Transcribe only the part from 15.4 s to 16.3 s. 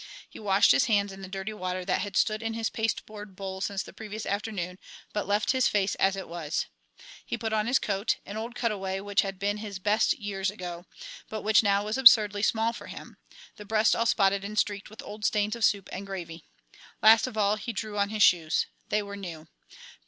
of soup and